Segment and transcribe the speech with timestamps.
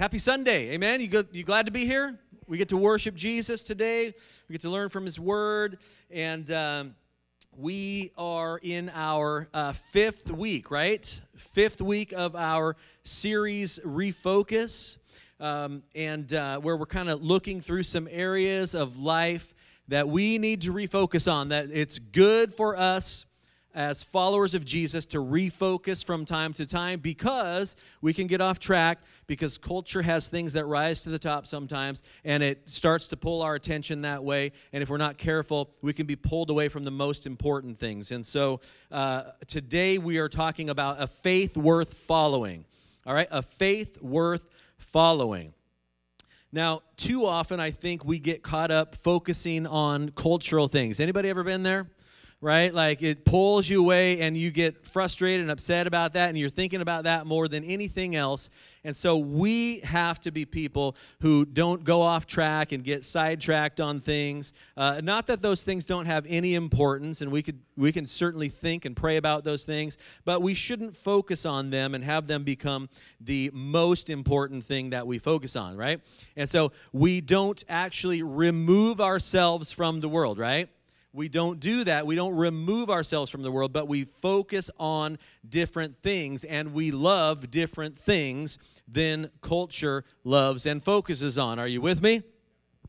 [0.00, 0.70] Happy Sunday.
[0.70, 1.02] Amen.
[1.02, 2.18] You, go, you glad to be here?
[2.46, 4.14] We get to worship Jesus today.
[4.48, 5.76] We get to learn from his word.
[6.10, 6.94] And um,
[7.54, 11.20] we are in our uh, fifth week, right?
[11.52, 14.96] Fifth week of our series, Refocus,
[15.38, 19.52] um, and uh, where we're kind of looking through some areas of life
[19.88, 23.26] that we need to refocus on, that it's good for us
[23.74, 28.58] as followers of Jesus to refocus from time to time because we can get off
[28.58, 33.16] track because culture has things that rise to the top sometimes and it starts to
[33.16, 34.52] pull our attention that way.
[34.72, 38.10] And if we're not careful, we can be pulled away from the most important things.
[38.10, 42.64] And so uh, today we are talking about a faith worth following.
[43.06, 44.44] All right, a faith worth
[44.78, 45.54] following.
[46.52, 50.98] Now, too often I think we get caught up focusing on cultural things.
[50.98, 51.86] Anybody ever been there?
[52.42, 52.72] Right?
[52.72, 56.48] Like it pulls you away and you get frustrated and upset about that and you're
[56.48, 58.48] thinking about that more than anything else.
[58.82, 63.78] And so we have to be people who don't go off track and get sidetracked
[63.78, 64.54] on things.
[64.74, 68.48] Uh, not that those things don't have any importance and we could we can certainly
[68.48, 72.42] think and pray about those things, but we shouldn't focus on them and have them
[72.42, 72.88] become
[73.20, 76.00] the most important thing that we focus on, right?
[76.36, 80.70] And so we don't actually remove ourselves from the world, right?
[81.12, 82.06] We don't do that.
[82.06, 86.92] We don't remove ourselves from the world, but we focus on different things and we
[86.92, 91.58] love different things than culture loves and focuses on.
[91.58, 92.22] Are you with me?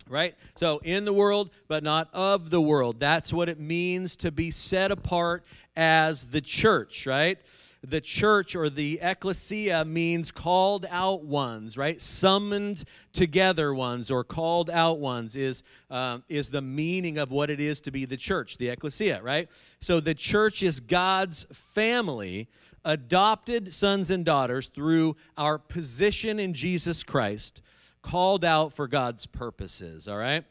[0.07, 0.35] Right?
[0.55, 2.99] So, in the world, but not of the world.
[2.99, 5.43] That's what it means to be set apart
[5.75, 7.39] as the church, right?
[7.83, 11.99] The church or the ecclesia means called out ones, right?
[11.99, 17.59] Summoned together ones or called out ones is, um, is the meaning of what it
[17.59, 19.49] is to be the church, the ecclesia, right?
[19.79, 22.47] So the church is God's family,
[22.85, 27.63] adopted sons and daughters through our position in Jesus Christ,
[28.03, 30.43] called out for God's purposes, all right?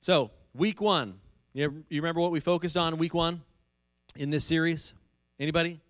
[0.00, 1.20] So, week one,
[1.54, 3.42] you remember what we focused on week one
[4.16, 4.94] in this series?
[5.38, 5.80] Anybody?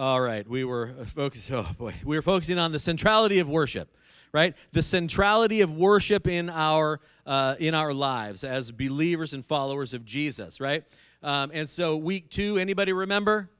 [0.00, 1.56] All right, we were focusing.
[1.56, 3.94] Oh boy, we were focusing on the centrality of worship,
[4.32, 4.56] right?
[4.72, 10.06] The centrality of worship in our uh, in our lives as believers and followers of
[10.06, 10.84] Jesus, right?
[11.22, 13.50] Um, and so, week two, anybody remember?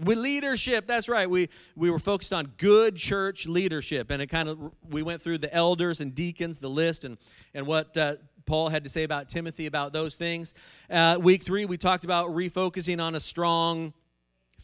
[0.00, 1.30] With leadership, that's right.
[1.30, 4.58] We we were focused on good church leadership, and it kind of
[4.90, 7.16] we went through the elders and deacons, the list, and
[7.54, 10.52] and what uh, Paul had to say about Timothy about those things.
[10.90, 13.92] Uh, week three, we talked about refocusing on a strong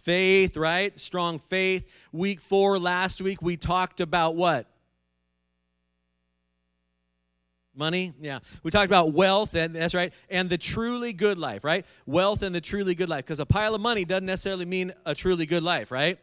[0.05, 0.99] Faith, right?
[1.01, 1.89] Strong faith.
[2.13, 4.67] Week four, last week, we talked about what?
[7.75, 8.39] Money, yeah.
[8.63, 11.85] We talked about wealth, and that's right, and the truly good life, right?
[12.07, 15.15] Wealth and the truly good life, because a pile of money doesn't necessarily mean a
[15.15, 16.19] truly good life, right?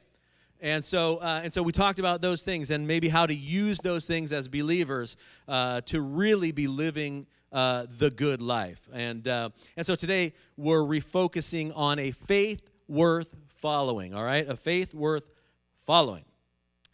[0.62, 3.80] And so, uh, and so we talked about those things and maybe how to use
[3.80, 5.18] those things as believers
[5.48, 8.88] uh, to really be living uh, the good life.
[8.94, 14.47] And uh, and so today we're refocusing on a faith worth following, all right?
[14.47, 15.23] A faith worth
[15.85, 16.25] following.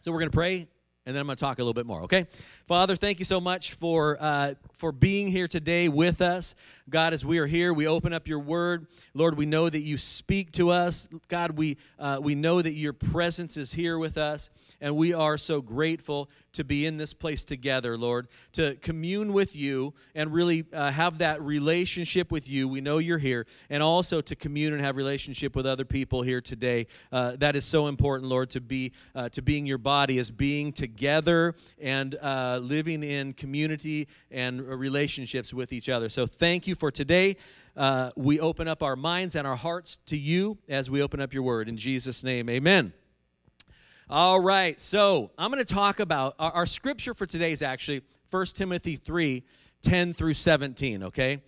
[0.00, 0.68] So we're going to pray
[1.08, 2.26] and then I'm going to talk a little bit more, okay?
[2.66, 6.54] Father, thank you so much for, uh, for being here today with us.
[6.90, 8.86] God, as we are here, we open up your word.
[9.14, 11.08] Lord, we know that you speak to us.
[11.28, 14.50] God, we, uh, we know that your presence is here with us,
[14.82, 19.54] and we are so grateful to be in this place together, Lord, to commune with
[19.54, 22.68] you and really uh, have that relationship with you.
[22.68, 26.40] We know you're here, and also to commune and have relationship with other people here
[26.40, 26.86] today.
[27.12, 30.72] Uh, that is so important, Lord, to be uh, to being your body, as being
[30.72, 30.97] together
[31.80, 36.08] and uh, living in community and relationships with each other.
[36.08, 37.36] So thank you for today.
[37.76, 41.32] Uh, we open up our minds and our hearts to you as we open up
[41.32, 41.68] your word.
[41.68, 42.92] In Jesus' name, amen.
[44.10, 48.02] All right, so I'm going to talk about our, our, scripture for today is actually
[48.30, 49.44] 1 Timothy 3
[49.82, 51.42] 10 through 17, okay?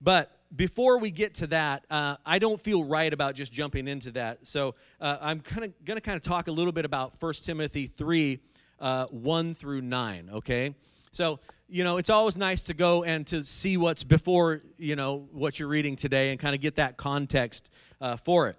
[0.00, 4.12] But before we get to that, uh, I don't feel right about just jumping into
[4.12, 4.46] that.
[4.46, 7.32] So uh, I'm kind of going to kind of talk a little bit about 1
[7.42, 8.38] Timothy 3
[8.84, 10.74] uh, 1 through 9, okay?
[11.10, 15.26] So, you know, it's always nice to go and to see what's before, you know,
[15.32, 17.70] what you're reading today and kind of get that context
[18.02, 18.56] uh, for it.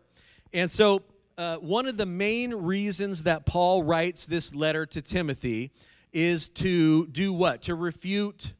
[0.51, 1.04] And so
[1.38, 5.72] uh, one of the main reasons that Paul writes this letter to Timothy
[6.12, 7.62] is to do what?
[7.63, 8.54] To refute.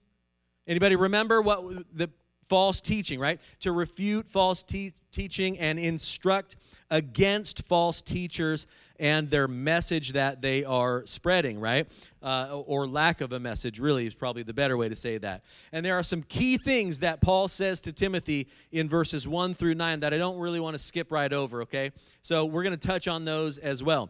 [0.68, 2.12] Anybody remember what the
[2.48, 3.42] false teaching, right?
[3.62, 6.58] To refute false te- teaching and instruct
[6.92, 8.68] against false teachers
[9.00, 11.88] and their message that they are spreading, right?
[12.22, 15.44] Uh, or lack of a message, really, is probably the better way to say that.
[15.72, 19.76] And there are some key things that Paul says to Timothy in verses 1 through
[19.76, 21.92] 9 that I don't really want to skip right over, okay?
[22.22, 24.10] So we're going to touch on those as well.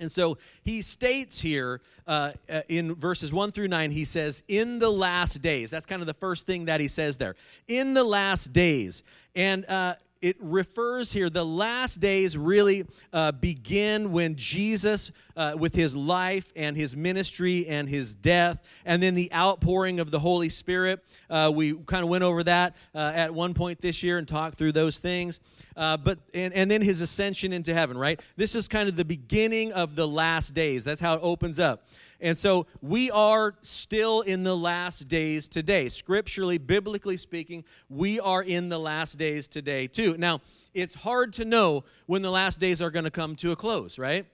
[0.00, 4.78] And so he states here uh, uh, in verses 1 through 9, he says, In
[4.78, 5.70] the last days.
[5.70, 7.34] That's kind of the first thing that he says there.
[7.66, 9.02] In the last days.
[9.34, 15.74] And uh, it refers here, the last days really uh, begin when Jesus, uh, with
[15.74, 20.48] his life and his ministry and his death, and then the outpouring of the Holy
[20.48, 21.04] Spirit.
[21.30, 24.58] Uh, we kind of went over that uh, at one point this year and talked
[24.58, 25.40] through those things.
[25.76, 28.20] Uh, but and, and then his ascension into heaven, right?
[28.36, 30.82] This is kind of the beginning of the last days.
[30.82, 31.84] That's how it opens up.
[32.20, 35.88] And so we are still in the last days today.
[35.88, 40.16] Scripturally, biblically speaking, we are in the last days today too.
[40.18, 40.40] Now,
[40.74, 43.98] it's hard to know when the last days are going to come to a close,
[43.98, 44.26] right?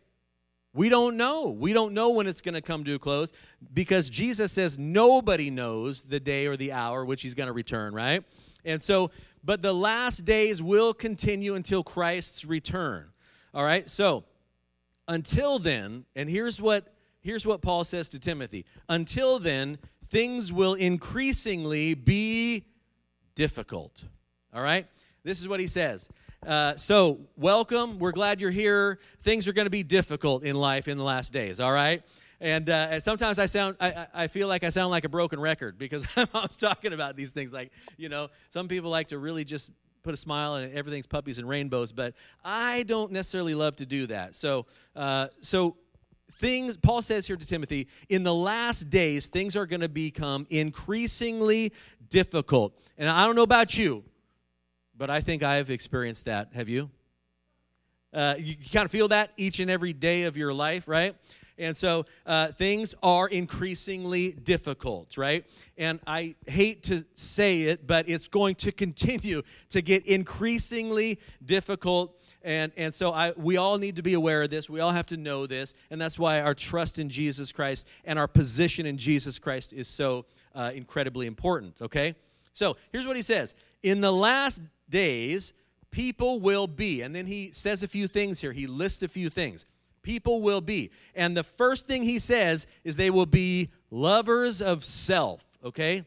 [0.72, 1.50] We don't know.
[1.50, 3.32] We don't know when it's going to come to a close
[3.72, 7.94] because Jesus says nobody knows the day or the hour which he's going to return,
[7.94, 8.24] right?
[8.64, 9.10] And so,
[9.44, 13.10] but the last days will continue until Christ's return.
[13.52, 13.88] All right?
[13.88, 14.24] So,
[15.06, 16.93] until then, and here's what
[17.24, 19.78] here's what Paul says to Timothy Until then,
[20.10, 22.66] things will increasingly be
[23.34, 24.04] difficult.
[24.54, 24.86] All right?
[25.24, 26.08] This is what he says.
[26.46, 27.98] Uh, so, welcome.
[27.98, 29.00] We're glad you're here.
[29.22, 32.02] Things are going to be difficult in life in the last days, all right?
[32.40, 35.40] And, uh, and sometimes I sound, I, I feel like I sound like a broken
[35.40, 37.52] record because I'm always talking about these things.
[37.52, 39.70] Like, you know, some people like to really just
[40.02, 42.12] put a smile and everything's puppies and rainbows, but
[42.44, 44.34] I don't necessarily love to do that.
[44.34, 45.76] So, uh, so
[46.40, 50.46] things paul says here to timothy in the last days things are going to become
[50.50, 51.72] increasingly
[52.08, 52.78] difficult.
[52.98, 54.04] And i don't know about you
[54.96, 56.50] but i think i've experienced that.
[56.54, 56.90] Have you?
[58.12, 61.16] Uh, you, you kind of feel that each and every day of your life right
[61.58, 65.44] and so uh, things are increasingly difficult, right?
[65.78, 72.20] And I hate to say it, but it's going to continue to get increasingly difficult.
[72.42, 74.68] And, and so I, we all need to be aware of this.
[74.68, 75.74] We all have to know this.
[75.90, 79.86] And that's why our trust in Jesus Christ and our position in Jesus Christ is
[79.86, 82.14] so uh, incredibly important, okay?
[82.52, 84.60] So here's what he says In the last
[84.90, 85.52] days,
[85.90, 87.02] people will be.
[87.02, 88.52] And then he says a few things here.
[88.52, 89.66] He lists a few things
[90.04, 90.92] people will be.
[91.16, 96.04] And the first thing he says is they will be lovers of self, okay?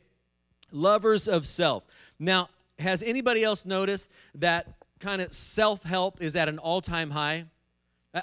[0.71, 1.83] Lovers of self.
[2.17, 2.49] Now,
[2.79, 4.67] has anybody else noticed that
[5.01, 7.45] kind of self help is at an all time high?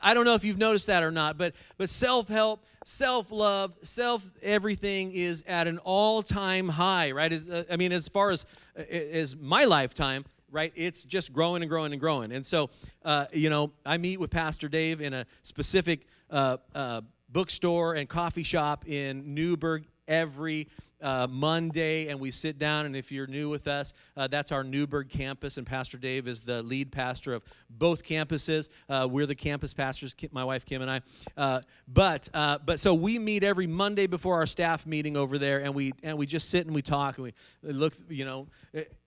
[0.03, 5.13] I don't know if you've noticed that or not, but but self-help, self-love, self everything
[5.13, 7.33] is at an all-time high, right?
[7.33, 8.47] As, uh, I mean, as far as
[8.91, 10.25] as my lifetime,
[10.55, 10.73] right?
[10.77, 12.33] It's just growing and growing and growing.
[12.33, 12.71] And so,
[13.05, 18.09] uh, you know, I meet with Pastor Dave in a specific uh, uh, bookstore and
[18.09, 20.69] coffee shop in Newberg every
[21.03, 22.87] uh, Monday, and we sit down.
[22.87, 26.41] And if you're new with us, uh, that's our Newberg campus, and Pastor Dave is
[26.41, 28.71] the lead pastor of both campuses.
[28.89, 31.01] Uh, we're the campus pastors, my wife Kim and I.
[31.37, 35.59] Uh, but uh, but so we meet every Monday before our staff meeting over there,
[35.59, 37.95] and we and we just sit and we talk and we look.
[38.09, 38.47] You know,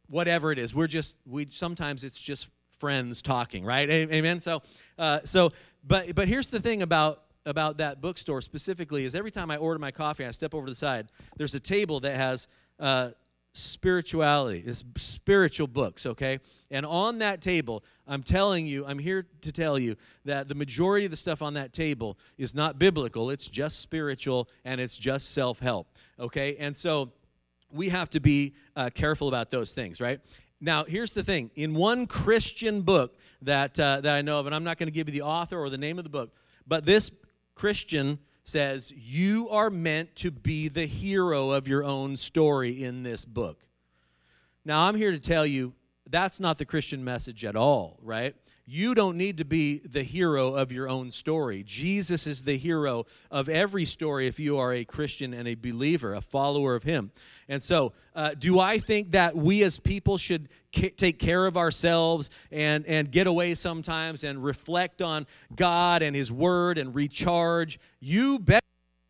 [0.09, 0.73] whatever it is.
[0.73, 2.47] We're just we sometimes it's just
[2.79, 3.89] friends talking, right?
[3.89, 4.39] Amen.
[4.39, 4.61] So
[4.97, 5.51] uh, so
[5.85, 9.79] but but here's the thing about about that bookstore specifically is every time I order
[9.79, 11.07] my coffee, I step over to the side.
[11.37, 12.47] There's a table that has
[12.79, 13.11] uh,
[13.57, 16.39] spirituality, it's spiritual books, okay?
[16.69, 19.95] And on that table, I'm telling you, I'm here to tell you
[20.25, 23.29] that the majority of the stuff on that table is not biblical.
[23.29, 25.87] It's just spiritual and it's just self help,
[26.19, 26.55] okay?
[26.57, 27.11] And so
[27.71, 30.19] we have to be uh, careful about those things, right?
[30.59, 31.51] Now, here's the thing.
[31.55, 34.91] In one Christian book that, uh, that I know of, and I'm not going to
[34.91, 36.31] give you the author or the name of the book,
[36.65, 37.11] but this
[37.53, 43.25] Christian says, You are meant to be the hero of your own story in this
[43.25, 43.59] book.
[44.65, 45.73] Now, I'm here to tell you
[46.09, 48.35] that's not the Christian message at all, right?
[48.69, 51.63] You don't need to be the hero of your own story.
[51.63, 56.13] Jesus is the hero of every story if you are a Christian and a believer,
[56.13, 57.11] a follower of Him.
[57.47, 62.29] And so, uh, do I think that we as people should take care of ourselves
[62.51, 67.79] and, and get away sometimes and reflect on God and His Word and recharge?
[68.01, 68.61] You bet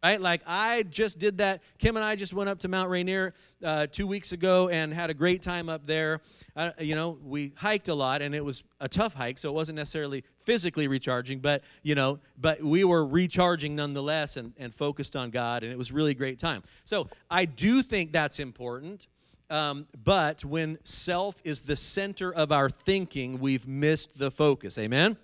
[0.08, 0.22] right?
[0.22, 1.62] Like I just did that.
[1.80, 3.34] Kim and I just went up to Mount Rainier
[3.64, 6.22] uh, two weeks ago and had a great time up there.
[6.56, 9.54] Uh, you know, we hiked a lot and it was a tough hike, so it
[9.54, 15.18] wasn't necessarily physically recharging, but you know, but we were recharging nonetheless and, and focused
[15.18, 16.64] on God, and it was really great time.
[16.86, 19.08] So I do think that's important.
[19.50, 24.78] Um, but when self is the center of our thinking, we've missed the focus.
[24.78, 25.18] Amen?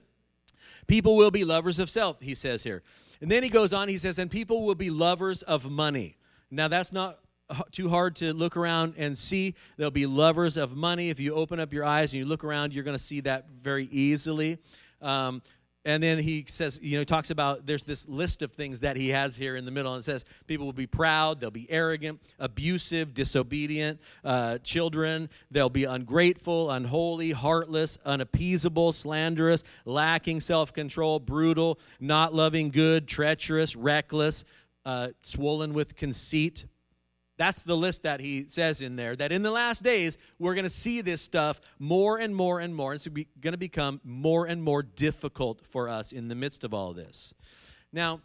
[0.87, 2.83] People will be lovers of self, he says here.
[3.23, 6.17] And then he goes on, he says, and people will be lovers of money.
[6.51, 7.19] Now, that's not
[7.71, 9.55] too hard to look around and see.
[9.77, 11.09] They'll be lovers of money.
[11.09, 13.47] If you open up your eyes and you look around, you're going to see that
[13.49, 14.57] very easily.
[15.01, 15.41] Um,
[15.85, 18.95] and then he says, you know, he talks about there's this list of things that
[18.95, 21.69] he has here in the middle, and it says people will be proud, they'll be
[21.69, 31.19] arrogant, abusive, disobedient, uh, children, they'll be ungrateful, unholy, heartless, unappeasable, slanderous, lacking self control,
[31.19, 34.45] brutal, not loving good, treacherous, reckless,
[34.85, 36.65] uh, swollen with conceit.
[37.37, 39.15] That's the list that he says in there.
[39.15, 42.75] That in the last days, we're going to see this stuff more and more and
[42.75, 42.93] more.
[42.93, 46.93] It's going to become more and more difficult for us in the midst of all
[46.93, 47.33] this.
[47.91, 48.21] Now,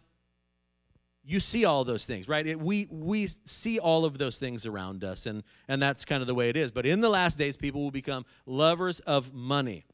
[1.23, 2.45] you see all those things, right?
[2.45, 6.27] It, we, we see all of those things around us, and, and that's kind of
[6.27, 6.71] the way it is.
[6.71, 9.85] But in the last days, people will become lovers of money.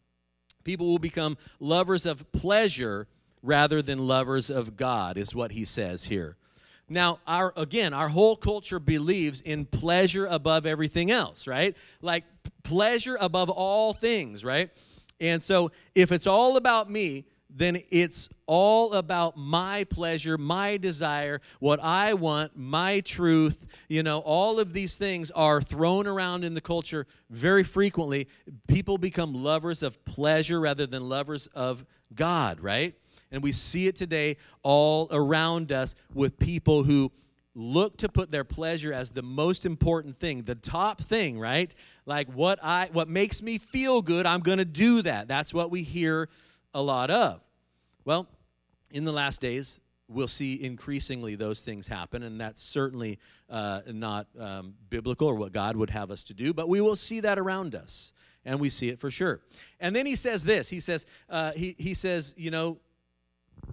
[0.64, 3.08] People will become lovers of pleasure
[3.42, 6.38] rather than lovers of God, is what he says here.
[6.88, 11.76] Now, our again, our whole culture believes in pleasure above everything else, right?
[12.02, 12.24] Like
[12.64, 14.70] pleasure above all things, right?
[15.20, 21.40] And so if it's all about me, then it's all about my pleasure, my desire,
[21.60, 23.66] what I want, my truth.
[23.88, 28.28] You know, all of these things are thrown around in the culture very frequently.
[28.68, 32.96] People become lovers of pleasure rather than lovers of God, right?
[33.36, 37.12] And we see it today all around us with people who
[37.54, 41.74] look to put their pleasure as the most important thing, the top thing, right?
[42.06, 45.28] Like what I what makes me feel good, I'm going to do that.
[45.28, 46.30] That's what we hear
[46.74, 47.42] a lot of.
[48.04, 48.28] Well,
[48.92, 54.28] in the last days, we'll see increasingly those things happen, and that's certainly uh, not
[54.40, 57.40] um, biblical or what God would have us to do, but we will see that
[57.40, 58.14] around us,
[58.44, 59.42] and we see it for sure.
[59.80, 60.70] And then he says this.
[60.70, 62.78] He says, uh, he, he says, you know,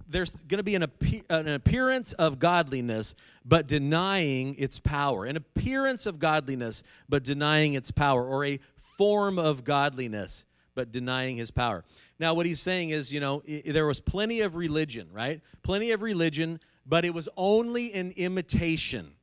[0.07, 0.85] there's going to be an,
[1.29, 5.25] an appearance of godliness, but denying its power.
[5.25, 8.59] An appearance of godliness, but denying its power, or a
[8.97, 11.83] form of godliness, but denying his power.
[12.19, 15.41] Now, what he's saying is, you know, there was plenty of religion, right?
[15.63, 19.13] Plenty of religion, but it was only an imitation,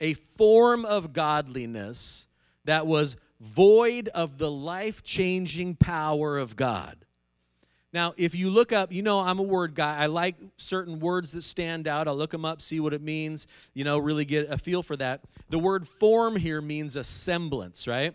[0.00, 2.28] a form of godliness
[2.64, 6.96] that was void of the life changing power of God.
[7.92, 9.96] Now, if you look up, you know I'm a word guy.
[9.96, 12.06] I like certain words that stand out.
[12.06, 14.96] I'll look them up, see what it means, you know, really get a feel for
[14.96, 15.22] that.
[15.48, 18.14] The word form here means a semblance, right?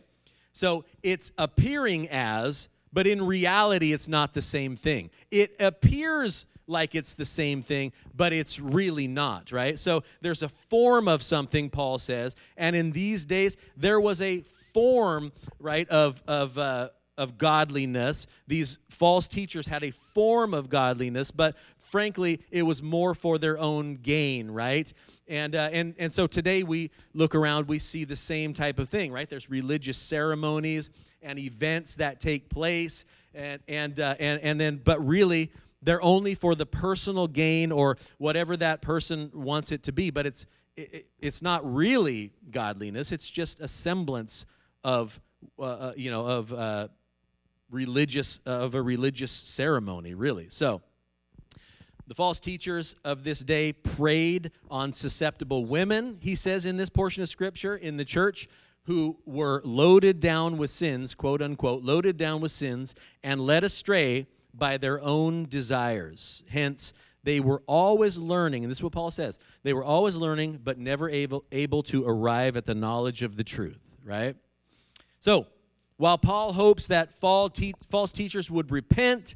[0.51, 5.09] So it's appearing as, but in reality, it's not the same thing.
[5.31, 9.79] It appears like it's the same thing, but it's really not, right?
[9.79, 14.43] So there's a form of something, Paul says, and in these days, there was a
[14.73, 18.27] form, right, of, of, uh, of godliness.
[18.48, 23.58] These false teachers had a form of godliness, but frankly, it was more for their
[23.60, 24.91] own gain, right?
[25.27, 28.89] And, uh, and, and so today we look around, we see the same type of
[28.89, 29.29] thing, right?
[29.29, 30.89] There's religious ceremonies
[31.22, 35.51] and events that take place, and, and, uh, and, and then, but really,
[35.84, 40.25] they're only for the personal gain or whatever that person wants it to be, but
[40.25, 44.46] it's, it, it's not really godliness, it's just a semblance
[44.84, 45.20] of,
[45.60, 46.88] uh, uh you know, of, uh,
[47.73, 50.47] religious uh, of a religious ceremony really.
[50.49, 50.81] So
[52.07, 57.23] the false teachers of this day preyed on susceptible women he says in this portion
[57.23, 58.47] of scripture in the church
[58.85, 64.27] who were loaded down with sins quote unquote loaded down with sins and led astray
[64.53, 66.43] by their own desires.
[66.49, 70.59] Hence they were always learning and this is what paul says they were always learning
[70.63, 74.35] but never able able to arrive at the knowledge of the truth right?
[75.19, 75.47] So
[76.03, 79.36] while Paul hopes that false teachers would repent,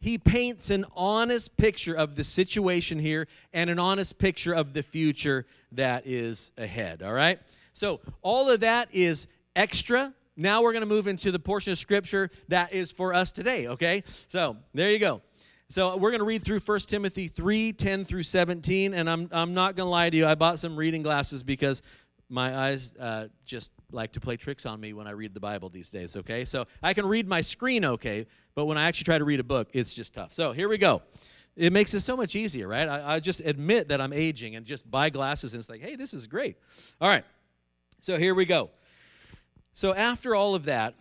[0.00, 4.82] he paints an honest picture of the situation here and an honest picture of the
[4.82, 7.02] future that is ahead.
[7.02, 7.40] All right?
[7.72, 10.12] So, all of that is extra.
[10.36, 13.68] Now we're going to move into the portion of scripture that is for us today,
[13.68, 14.04] okay?
[14.28, 15.22] So, there you go.
[15.70, 18.92] So, we're going to read through 1 Timothy 3 10 through 17.
[18.92, 21.80] And I'm, I'm not going to lie to you, I bought some reading glasses because
[22.34, 25.68] my eyes uh, just like to play tricks on me when I read the Bible
[25.68, 26.44] these days, okay?
[26.44, 28.26] So I can read my screen okay,
[28.56, 30.32] but when I actually try to read a book, it's just tough.
[30.32, 31.02] So here we go.
[31.56, 32.88] It makes it so much easier, right?
[32.88, 35.94] I, I just admit that I'm aging and just buy glasses and it's like, hey,
[35.94, 36.56] this is great.
[37.00, 37.24] All right,
[38.00, 38.70] so here we go.
[39.72, 40.94] So after all of that,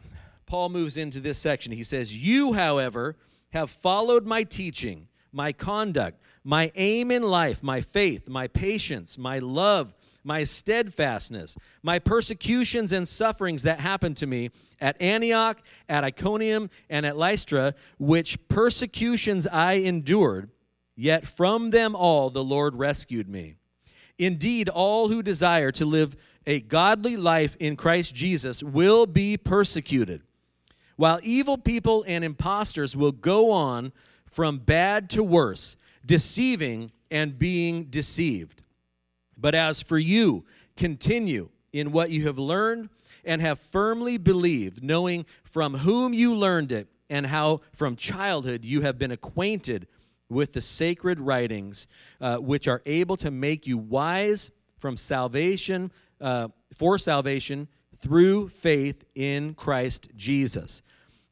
[0.46, 1.72] Paul moves into this section.
[1.72, 3.16] He says, You, however,
[3.50, 9.40] have followed my teaching, my conduct, my aim in life, my faith, my patience, my
[9.40, 14.50] love my steadfastness, my persecutions and sufferings that happened to me
[14.80, 20.50] at Antioch, at Iconium, and at Lystra, which persecutions I endured,
[20.96, 23.56] yet from them all the Lord rescued me.
[24.18, 26.16] Indeed, all who desire to live
[26.46, 30.22] a godly life in Christ Jesus will be persecuted,
[30.96, 33.92] while evil people and impostors will go on
[34.26, 35.76] from bad to worse,
[36.06, 38.63] deceiving and being deceived.
[39.44, 40.46] But as for you,
[40.78, 42.88] continue in what you have learned
[43.26, 48.82] and have firmly believed, knowing from whom you learned it and how from childhood you
[48.84, 49.86] have been acquainted
[50.30, 51.88] with the sacred writings,
[52.22, 56.48] uh, which are able to make you wise from salvation, uh,
[56.78, 57.68] for salvation
[58.00, 60.82] through faith in Christ Jesus.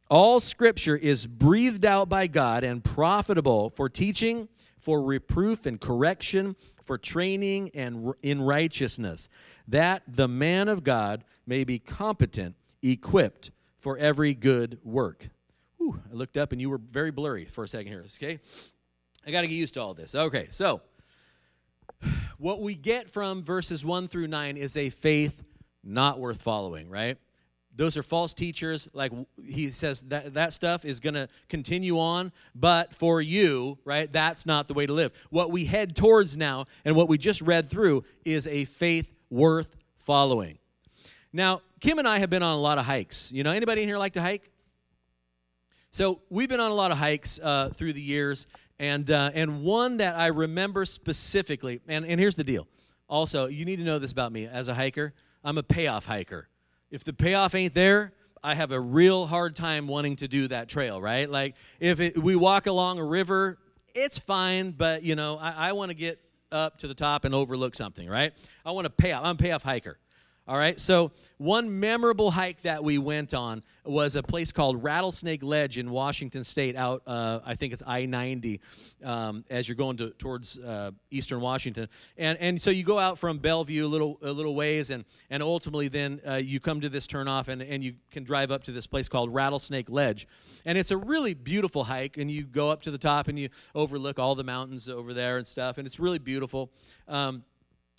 [0.10, 4.50] All scripture is breathed out by God and profitable for teaching,
[4.82, 9.30] for reproof and correction, for training and in righteousness,
[9.68, 15.30] that the man of God may be competent, equipped for every good work.
[15.78, 18.40] Whew, I looked up and you were very blurry for a second here, okay?
[19.26, 20.16] I got to get used to all this.
[20.16, 20.82] Okay, so
[22.38, 25.44] what we get from verses 1 through 9 is a faith
[25.84, 27.18] not worth following, right?
[27.76, 28.88] Those are false teachers.
[28.94, 29.12] Like
[29.44, 34.46] he says, that, that stuff is going to continue on, but for you, right, that's
[34.46, 35.14] not the way to live.
[35.30, 39.76] What we head towards now and what we just read through is a faith worth
[40.00, 40.58] following.
[41.34, 43.32] Now, Kim and I have been on a lot of hikes.
[43.32, 44.52] You know, anybody in here like to hike?
[45.92, 48.48] So we've been on a lot of hikes uh, through the years,
[48.80, 51.82] and uh, and one that I remember specifically.
[51.88, 52.68] And and here's the deal.
[53.10, 55.14] Also, you need to know this about me as a hiker.
[55.44, 56.48] I'm a payoff hiker.
[56.92, 60.68] If the payoff ain't there, I have a real hard time wanting to do that
[60.68, 61.30] trail, right?
[61.30, 63.58] Like if it, we walk along a river,
[63.96, 66.20] it's fine, but you know, I, I want to get
[66.52, 68.34] up to the top and overlook something, right?
[68.66, 69.24] I want to pay off.
[69.24, 69.98] I'm a payoff hiker.
[70.52, 75.42] All right, so one memorable hike that we went on was a place called Rattlesnake
[75.42, 76.76] Ledge in Washington State.
[76.76, 78.60] Out, uh, I think it's I ninety,
[79.02, 83.18] um, as you're going to, towards uh, eastern Washington, and and so you go out
[83.18, 86.90] from Bellevue a little a little ways, and and ultimately then uh, you come to
[86.90, 90.28] this turnoff, and and you can drive up to this place called Rattlesnake Ledge,
[90.66, 93.48] and it's a really beautiful hike, and you go up to the top and you
[93.74, 96.70] overlook all the mountains over there and stuff, and it's really beautiful.
[97.08, 97.46] Um,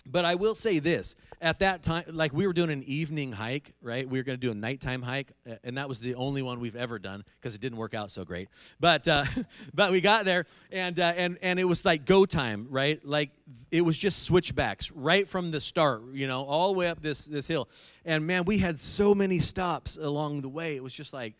[0.06, 3.74] but I will say this at that time, like we were doing an evening hike,
[3.82, 4.08] right?
[4.08, 5.32] We were going to do a nighttime hike,
[5.64, 8.24] and that was the only one we've ever done because it didn't work out so
[8.24, 8.48] great.
[8.78, 9.24] But uh,
[9.74, 13.04] but we got there, and uh, and and it was like go time, right?
[13.04, 13.30] Like
[13.70, 17.24] it was just switchbacks right from the start, you know, all the way up this
[17.24, 17.68] this hill.
[18.04, 20.76] And man, we had so many stops along the way.
[20.76, 21.34] It was just like,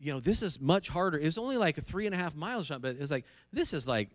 [0.00, 1.18] you know, this is much harder.
[1.18, 3.86] It was only like three and a half miles, but it was like this is
[3.86, 4.08] like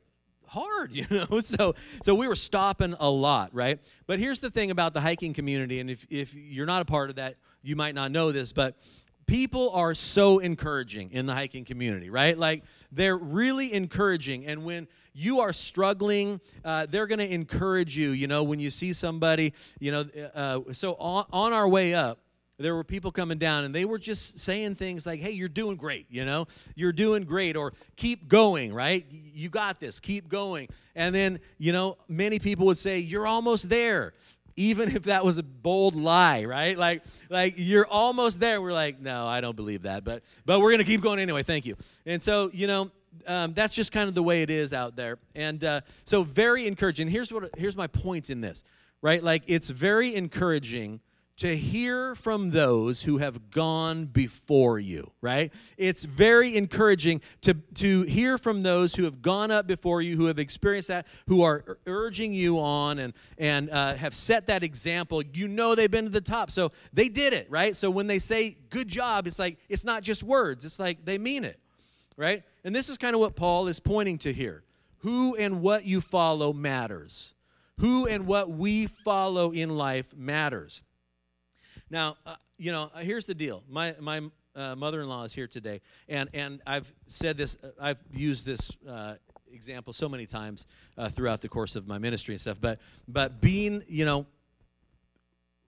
[0.47, 1.39] hard, you know.
[1.39, 3.79] So so we were stopping a lot, right?
[4.05, 7.09] But here's the thing about the hiking community, and if if you're not a part
[7.09, 8.75] of that, you might not know this, but
[9.25, 12.37] people are so encouraging in the hiking community, right?
[12.37, 18.11] Like they're really encouraging, and when you are struggling, uh, they're going to encourage you.
[18.11, 20.05] You know, when you see somebody, you know.
[20.33, 22.19] Uh, so on, on our way up,
[22.59, 25.75] there were people coming down and they were just saying things like hey you're doing
[25.75, 26.47] great you know?
[26.75, 29.05] You're doing great or keep going right?
[29.09, 29.99] You got this.
[29.99, 30.67] Keep going.
[30.95, 34.13] And then you know many people would say you're almost there
[34.55, 36.77] even if that was a bold lie right?
[36.77, 38.61] Like like you're almost there.
[38.61, 41.43] We're like no i don't believe that but but we're gonna keep going anyway.
[41.43, 41.75] Thank you.
[42.05, 42.91] And so you know
[43.25, 45.17] um, that's just kind of the way it is out there.
[45.33, 47.07] And uh, so very encouraging.
[47.07, 48.63] Here's what here's my point in this
[49.01, 49.23] right?
[49.23, 50.99] Like it's very encouraging
[51.37, 55.53] to hear from those who have gone before you, right?
[55.77, 60.25] It's very encouraging to, to hear from those who have gone up before you, who
[60.25, 65.21] have experienced that, who are urging you on and, and uh, have set that example.
[65.21, 66.49] You know they've been to the top.
[66.49, 67.75] So they did it, right?
[67.75, 71.19] So when they say good job, it's like, it's not just words, it's like they
[71.19, 71.59] mean it,
[72.17, 72.43] right?
[72.63, 74.63] And this is kind of what Paul is pointing to here.
[75.01, 77.35] Who and what you follow matters.
[77.79, 80.81] Who and what we follow in life matters.
[81.89, 83.63] Now, uh, you know, uh, here's the deal.
[83.69, 84.21] My my
[84.55, 87.57] uh, mother-in-law is here today, and and I've said this.
[87.63, 89.15] Uh, I've used this uh,
[89.51, 90.65] example so many times
[91.11, 92.57] throughout the course of my ministry and stuff.
[92.59, 94.25] But but being, you know,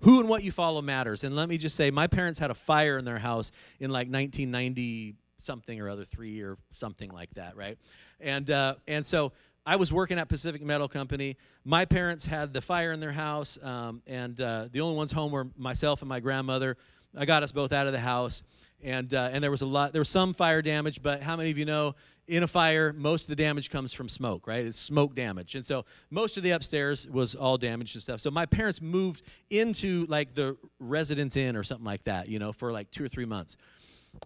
[0.02, 1.24] who and what you follow matters.
[1.24, 4.08] And let me just say, my parents had a fire in their house in like
[4.08, 7.78] 1990 something or other, three or something like that, right?
[8.20, 9.32] And uh, and so
[9.70, 11.38] I was working at Pacific Metal Company.
[11.64, 15.32] My parents had the fire in their house, um, and uh, the only ones home
[15.32, 16.76] were myself and my grandmother.
[17.16, 18.42] I got us both out of the house,
[18.82, 19.92] and uh, and there was a lot.
[19.94, 21.94] There was some fire damage, but how many of you know
[22.28, 24.66] in a fire most of the damage comes from smoke, right?
[24.66, 28.22] It's smoke damage, and so most of the upstairs was all damaged and stuff.
[28.22, 32.52] So my parents moved into like the residence inn or something like that, you know,
[32.54, 33.56] for like two or three months.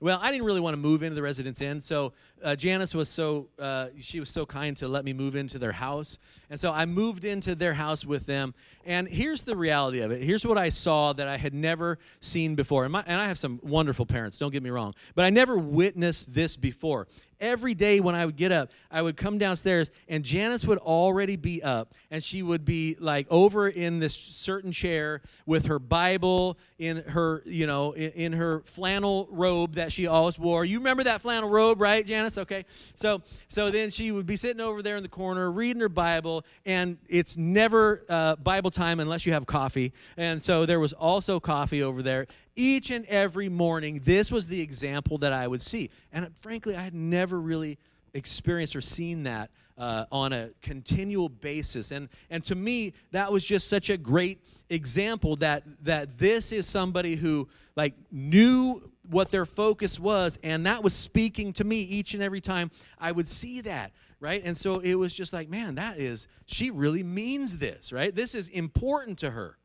[0.01, 3.09] Well, I didn't really want to move into the residence inn, so uh, Janice was
[3.09, 6.17] so uh, she was so kind to let me move into their house,
[6.49, 8.53] and so I moved into their house with them.
[8.85, 10.21] And here's the reality of it.
[10.21, 12.83] Here's what I saw that I had never seen before.
[12.83, 14.37] And, my, and I have some wonderful parents.
[14.37, 17.07] Don't get me wrong, but I never witnessed this before.
[17.39, 21.35] Every day when I would get up, I would come downstairs and Janice would already
[21.35, 26.57] be up and she would be like over in this certain chair with her Bible
[26.79, 30.65] in her, you know, in, in her flannel robe that she always wore.
[30.65, 32.37] You remember that flannel robe, right, Janice?
[32.37, 32.65] Okay.
[32.95, 36.45] So so then she would be sitting over there in the corner reading her Bible
[36.65, 39.93] and it's never uh, Bible time unless you have coffee.
[40.17, 44.61] And so there was also coffee over there each and every morning, this was the
[44.61, 45.89] example that I would see.
[46.11, 47.77] And frankly, I had never really
[48.13, 51.91] experienced or seen that uh, on a continual basis.
[51.91, 54.39] And, and to me, that was just such a great
[54.69, 60.81] example that, that this is somebody who like knew what their focus was, and that
[60.83, 63.91] was speaking to me each and every time I would see that
[64.23, 64.41] right?
[64.45, 68.15] And so it was just like, man, that is, she really means this, right?
[68.15, 69.57] This is important to her.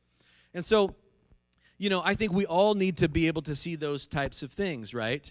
[0.53, 0.96] And so
[1.78, 4.52] you know, I think we all need to be able to see those types of
[4.52, 5.30] things, right?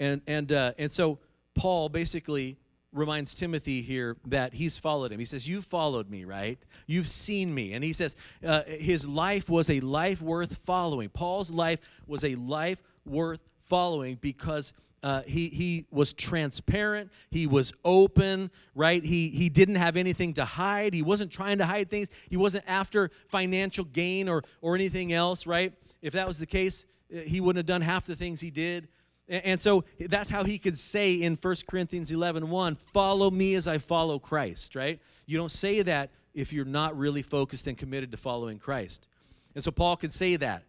[0.00, 1.18] and and uh, and so
[1.54, 2.56] Paul basically
[2.92, 5.18] reminds Timothy here that he's followed him.
[5.18, 6.58] He says, "You've followed me, right?
[6.86, 11.08] You've seen me." And he says uh, his life was a life worth following.
[11.08, 14.72] Paul's life was a life worth following because
[15.04, 17.10] uh, he, he was transparent.
[17.30, 19.04] He was open, right?
[19.04, 20.94] He, he didn't have anything to hide.
[20.94, 22.08] He wasn't trying to hide things.
[22.30, 25.74] He wasn't after financial gain or, or anything else, right?
[26.00, 28.88] If that was the case, uh, he wouldn't have done half the things he did.
[29.28, 33.56] And, and so that's how he could say in 1 Corinthians 11 1, follow me
[33.56, 34.98] as I follow Christ, right?
[35.26, 39.06] You don't say that if you're not really focused and committed to following Christ.
[39.54, 40.62] And so Paul could say that.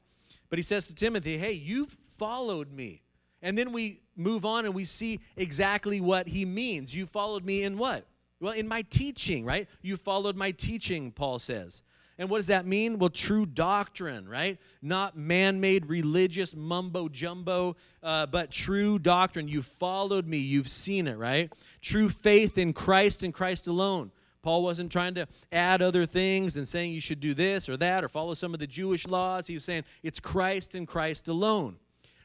[0.50, 3.02] But he says to Timothy, hey, you've followed me.
[3.46, 6.96] And then we move on and we see exactly what he means.
[6.96, 8.08] You followed me in what?
[8.42, 9.70] Well, in my teaching, right?
[9.84, 11.84] You followed my teaching, Paul says.
[12.18, 12.98] And what does that mean?
[12.98, 14.58] Well, true doctrine, right?
[14.82, 19.48] Not man made religious mumbo jumbo, uh, but true doctrine.
[19.48, 21.54] You followed me, you've seen it, right?
[21.84, 24.12] True faith in Christ and Christ alone.
[24.42, 28.04] Paul wasn't trying to add other things and saying you should do this or that
[28.04, 29.46] or follow some of the Jewish laws.
[29.46, 31.78] He was saying it's Christ and Christ alone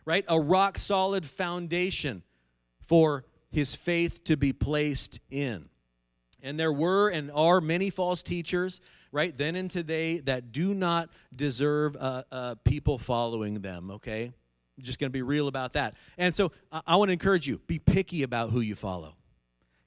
[0.04, 0.24] right?
[0.28, 2.22] A rock solid foundation
[2.86, 5.68] for his faith to be placed in.
[6.42, 8.80] And there were and are many false teachers,
[9.12, 14.24] right, then and today, that do not deserve uh, uh, people following them, okay?
[14.24, 15.94] I'm just going to be real about that.
[16.16, 19.14] And so I, I want to encourage you be picky about who you follow.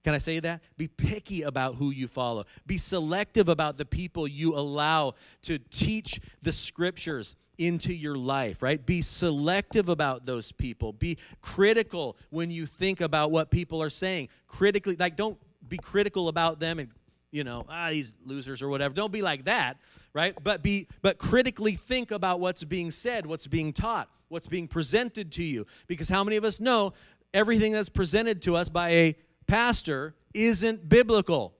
[0.03, 0.61] Can I say that?
[0.77, 2.45] Be picky about who you follow.
[2.67, 5.13] Be selective about the people you allow
[5.43, 8.83] to teach the scriptures into your life, right?
[8.83, 10.91] Be selective about those people.
[10.91, 14.29] Be critical when you think about what people are saying.
[14.47, 15.37] Critically, like don't
[15.69, 16.89] be critical about them and
[17.31, 18.93] you know, ah, these losers or whatever.
[18.93, 19.77] Don't be like that,
[20.13, 20.35] right?
[20.43, 25.31] But be but critically think about what's being said, what's being taught, what's being presented
[25.33, 25.65] to you.
[25.87, 26.93] Because how many of us know
[27.33, 29.15] everything that's presented to us by a
[29.47, 31.53] pastor isn't biblical,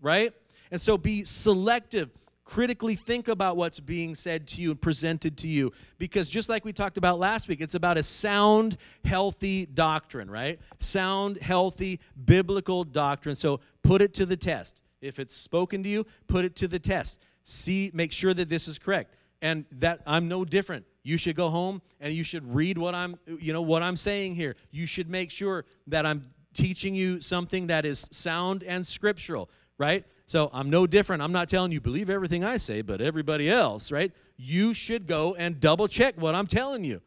[0.00, 0.32] right?
[0.70, 2.10] And so be selective.
[2.44, 5.72] Critically think about what's being said to you and presented to you.
[5.98, 10.58] Because just like we talked about last week, it's about a sound, healthy doctrine, right?
[10.80, 13.36] Sound, healthy, biblical doctrine.
[13.36, 14.82] So put it to the test.
[15.00, 17.18] If it's spoken to you, put it to the test.
[17.44, 19.14] See, make sure that this is correct.
[19.40, 20.84] And that I'm no different.
[21.04, 24.36] You should go home and you should read what I'm, you know, what I'm saying
[24.36, 24.54] here.
[24.70, 30.04] You should make sure that I'm teaching you something that is sound and scriptural, right?
[30.26, 31.22] So I'm no different.
[31.22, 34.12] I'm not telling you believe everything I say, but everybody else, right?
[34.36, 37.00] You should go and double check what I'm telling you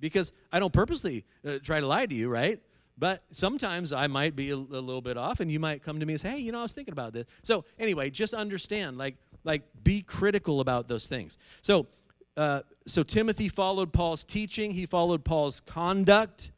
[0.00, 2.60] because I don't purposely uh, try to lie to you, right?
[2.98, 6.06] But sometimes I might be a, a, little bit off, and you might come to
[6.06, 8.98] me and say, "Hey, you know, I was thinking about this." So anyway, just understand,
[8.98, 11.38] like, like be critical about those things.
[11.62, 11.86] So,
[12.36, 14.70] uh, so Timothy followed Paul's teaching.
[14.70, 16.52] He followed Paul's conduct.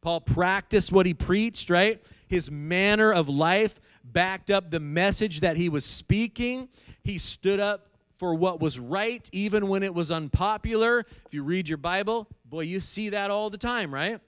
[0.00, 2.02] Paul practiced what he preached, right?
[2.28, 6.68] His manner of life backed up the message that he was speaking.
[7.02, 11.00] He stood up for what was right, even when it was unpopular.
[11.26, 14.20] If you read your Bible, boy, you see that all the time, right?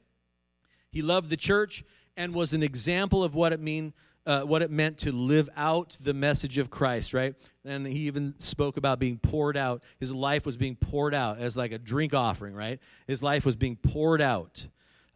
[0.90, 1.84] He loved the church
[2.16, 3.92] and was an example of what it mean,
[4.26, 7.34] uh, what it meant to live out the message of Christ, right?
[7.64, 9.82] And he even spoke about being poured out.
[9.98, 12.78] His life was being poured out as like a drink offering, right?
[13.06, 14.66] His life was being poured out.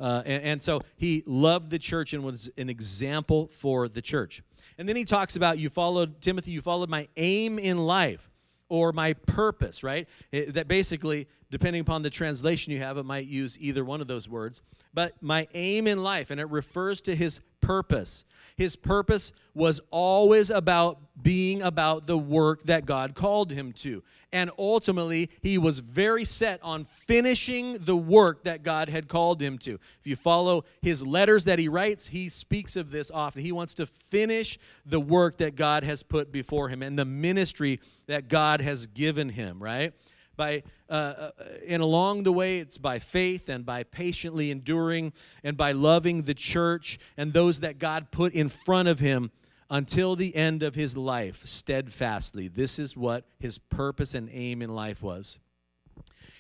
[0.01, 4.43] Uh, and, and, so he loved the church and was an example for the church.
[4.77, 8.31] And then he talks about you followed, Timothy, you followed my aim in life
[8.69, 10.09] or my purpose, right?
[10.33, 14.09] It, that basically depending upon the translation you have, it might use either one of
[14.09, 14.61] those words.
[14.93, 18.25] But my aim in life, and it refers to his purpose.
[18.57, 24.03] His purpose was always about being about the work that God called him to.
[24.33, 29.57] And ultimately, he was very set on finishing the work that God had called him
[29.59, 29.75] to.
[30.01, 33.43] If you follow his letters that he writes, he speaks of this often.
[33.43, 37.79] He wants to finish the work that God has put before him and the ministry
[38.09, 39.93] that God has given him, right?
[40.37, 41.31] By uh, uh,
[41.67, 46.35] and along the way it's by faith and by patiently enduring and by loving the
[46.35, 49.31] church and those that god put in front of him
[49.71, 54.75] until the end of his life steadfastly this is what his purpose and aim in
[54.75, 55.39] life was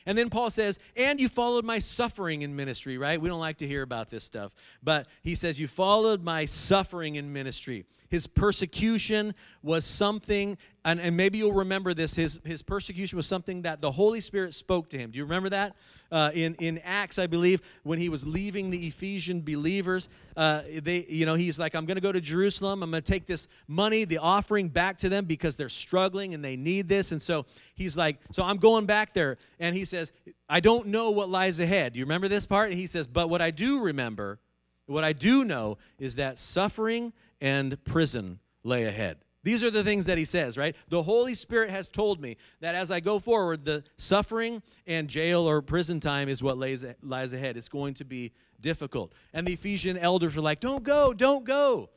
[0.07, 3.21] and then Paul says, and you followed my suffering in ministry, right?
[3.21, 4.55] We don't like to hear about this stuff.
[4.83, 7.87] But he says, you followed my suffering in ministry.
[8.14, 13.62] His persecution was something, and, and maybe you'll remember this, his, his persecution was something
[13.62, 15.11] that the Holy Spirit spoke to him.
[15.11, 15.74] Do you remember that?
[16.12, 21.05] Uh, in, in Acts, I believe, when he was leaving the Ephesian believers, uh, they,
[21.09, 22.85] you know, he's like, I'm going to go to Jerusalem.
[22.85, 26.44] I'm going to take this money, the offering back to them because they're struggling and
[26.44, 27.11] they need this.
[27.11, 29.38] And so he's like, so I'm going back there.
[29.59, 30.12] And he says,
[30.48, 31.94] I don't know what lies ahead.
[31.94, 32.72] Do you remember this part?
[32.74, 34.38] he says, but what I do remember,
[34.87, 39.18] what I do know is that suffering and prison lay ahead.
[39.42, 40.75] These are the things that he says, right?
[40.88, 45.49] The Holy Spirit has told me that as I go forward, the suffering and jail
[45.49, 47.59] or prison time is what lays, lies ahead.
[47.59, 49.12] It's going to be difficult.
[49.35, 51.90] And the Ephesian elders were like, don't go, don't go,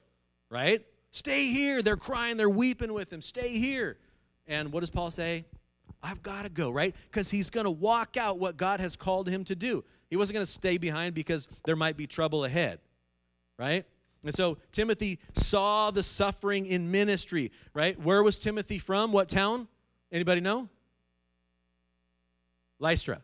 [0.50, 0.86] right?
[1.12, 1.82] Stay here.
[1.82, 3.22] They're crying, they're weeping with him.
[3.22, 3.98] Stay here.
[4.46, 5.46] And what does Paul say?
[6.04, 6.94] I've got to go, right?
[7.10, 9.84] Because he's going to walk out what God has called him to do.
[10.10, 12.80] He wasn't going to stay behind because there might be trouble ahead,
[13.58, 13.86] right?
[14.24, 18.00] And so Timothy saw the suffering in ministry, right?
[18.00, 19.12] Where was Timothy from?
[19.12, 19.68] What town?
[20.12, 20.70] Anybody know?
[22.80, 23.22] Lystra.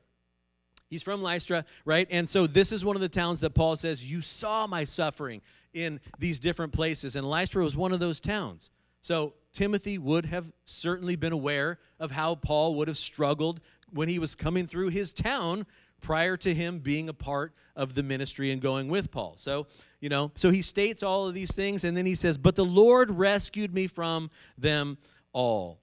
[0.90, 2.08] He's from Lystra, right?
[2.12, 5.42] And so this is one of the towns that Paul says, You saw my suffering
[5.74, 7.16] in these different places.
[7.16, 8.70] And Lystra was one of those towns.
[9.02, 13.60] So Timothy would have certainly been aware of how Paul would have struggled
[13.92, 15.66] when he was coming through his town
[16.04, 19.34] prior to him being a part of the ministry and going with Paul.
[19.38, 19.66] So,
[20.00, 22.66] you know, so he states all of these things and then he says, But the
[22.66, 25.00] Lord rescued me from them
[25.32, 25.80] all.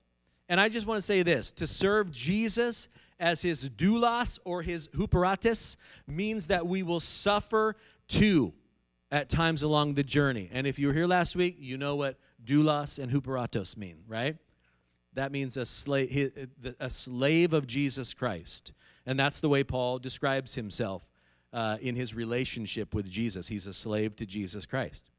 [0.49, 4.89] And I just want to say this to serve Jesus as his doulos or his
[4.89, 8.53] huperetes means that we will suffer too
[9.11, 10.49] at times along the journey.
[10.53, 14.37] And if you were here last week, you know what doulos and huperetos mean, right?
[15.15, 18.73] That means a slave, a slave of Jesus Christ.
[19.11, 21.03] And that's the way Paul describes himself
[21.53, 23.49] uh, in his relationship with Jesus.
[23.49, 25.11] He's a slave to Jesus Christ,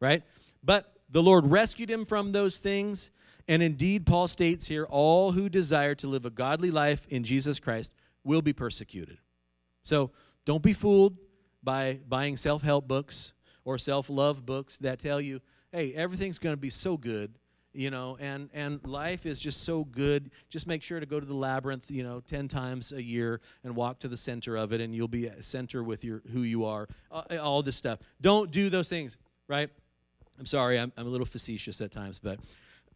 [0.00, 0.24] right?
[0.64, 3.12] But the Lord rescued him from those things.
[3.46, 7.60] And indeed, Paul states here all who desire to live a godly life in Jesus
[7.60, 9.18] Christ will be persecuted.
[9.84, 10.10] So
[10.44, 11.16] don't be fooled
[11.62, 13.32] by buying self help books
[13.64, 15.40] or self love books that tell you,
[15.70, 17.38] hey, everything's going to be so good
[17.72, 20.30] you know and and life is just so good.
[20.48, 23.76] Just make sure to go to the labyrinth you know 10 times a year and
[23.76, 26.64] walk to the center of it and you'll be at center with your who you
[26.64, 27.98] are all this stuff.
[28.20, 29.16] Don't do those things
[29.48, 29.70] right?
[30.38, 32.40] I'm sorry i'm, I'm a little facetious at times but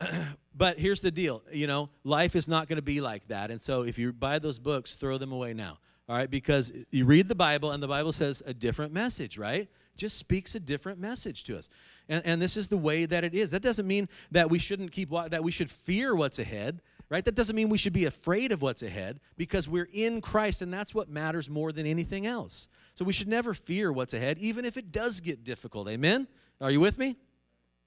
[0.56, 3.60] but here's the deal you know life is not going to be like that and
[3.60, 6.30] so if you buy those books throw them away now all right?
[6.30, 10.54] Because you read the bible and the bible says a different message right just speaks
[10.54, 11.68] a different message to us
[12.09, 13.50] and, and this is the way that it is.
[13.50, 17.24] That doesn't mean that we shouldn't keep, that we should fear what's ahead, right?
[17.24, 20.72] That doesn't mean we should be afraid of what's ahead because we're in Christ and
[20.72, 22.68] that's what matters more than anything else.
[22.94, 25.88] So we should never fear what's ahead, even if it does get difficult.
[25.88, 26.28] Amen?
[26.61, 27.16] Are you with me?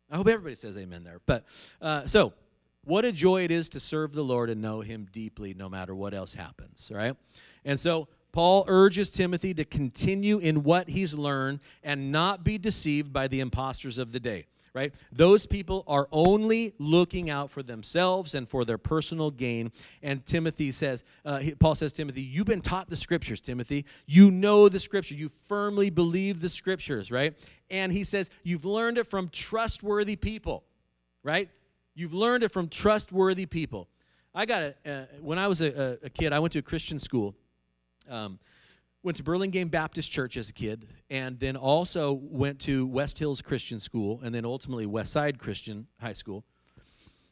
[0.10, 1.20] I hope everybody says amen there.
[1.26, 1.46] But
[1.82, 2.34] uh, so,
[2.86, 5.94] what a joy it is to serve the Lord and know Him deeply no matter
[5.94, 7.18] what else happens, right?
[7.66, 13.12] And so, Paul urges Timothy to continue in what he's learned and not be deceived
[13.12, 14.46] by the impostors of the day.
[14.76, 14.94] Right?
[15.12, 19.72] Those people are only looking out for themselves and for their personal gain.
[20.04, 23.86] And Timothy says, uh, Paul says, Timothy, you've been taught the scriptures, Timothy.
[24.06, 25.16] You know the scripture.
[25.16, 27.34] You firmly believe the scriptures, right?
[27.72, 30.64] And he says, you've learned it from trustworthy people,
[31.24, 31.50] right?
[31.96, 33.88] You've learned it from trustworthy people.
[34.36, 34.78] I got it.
[34.86, 37.34] Uh, when I was a, a kid, I went to a Christian school
[38.10, 38.40] um,
[39.04, 43.42] went to Burlingame Baptist Church as a kid, and then also went to West Hills
[43.42, 46.44] Christian School, and then ultimately West Side Christian High School.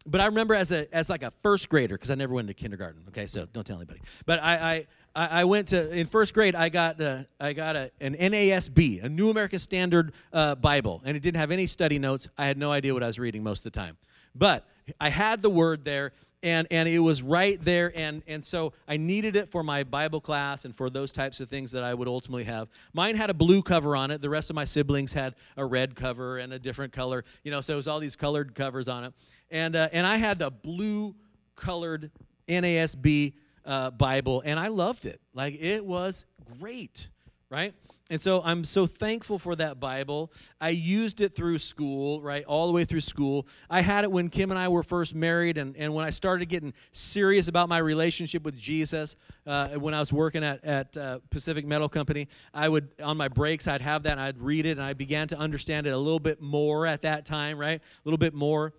[0.08, 2.54] But I remember as a as like a first grader because I never went to
[2.54, 3.02] kindergarten.
[3.10, 4.02] Okay, so don't tell anybody.
[4.26, 4.86] But I
[5.16, 6.56] I, I went to in first grade.
[6.56, 11.18] I got uh, I got a, an NASB, a New American Standard uh, Bible, and
[11.18, 12.28] it didn't have any study notes.
[12.38, 13.98] I had no idea what I was reading most of the time.
[14.36, 14.68] But
[15.00, 16.12] I had the word there,
[16.46, 20.22] and and it was right there and and so i needed it for my bible
[20.22, 22.70] class and for those types of things that i would ultimately have.
[22.94, 24.22] Mine had a blue cover on it.
[24.22, 27.60] The rest of my siblings had a red cover and a different color you know
[27.60, 29.14] so it was all these colored covers on it.
[29.50, 31.16] And uh, and i had the blue
[31.56, 32.12] colored
[32.48, 33.34] nasb
[33.66, 35.20] uh, bible and i loved it.
[35.34, 36.26] Like it was
[36.60, 37.10] great
[37.50, 37.74] right
[38.10, 40.32] and so I'm so thankful for that Bible.
[40.62, 42.46] I used it through school, right?
[42.46, 43.48] All the way through school.
[43.68, 46.46] I had it when Kim and I were first married, and, and when I started
[46.46, 49.16] getting serious about my relationship with Jesus,
[49.48, 53.28] uh, when I was working at, at uh, Pacific Metal Company, I would, on my
[53.28, 55.98] breaks, I'd have that and I'd read it, and I began to understand it a
[55.98, 57.82] little bit more at that time, right?
[57.82, 58.74] A little bit more.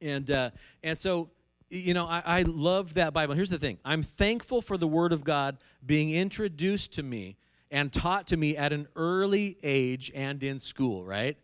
[0.00, 0.50] And, uh,
[0.84, 1.30] and so
[1.70, 3.34] you know, I, I love that Bible.
[3.34, 7.36] Here's the thing I'm thankful for the Word of God being introduced to me
[7.74, 11.36] and taught to me at an early age and in school, right?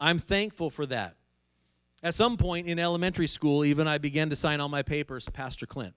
[0.00, 1.16] I'm thankful for that.
[2.02, 5.66] At some point in elementary school, even I began to sign all my papers, Pastor
[5.66, 5.92] Clint.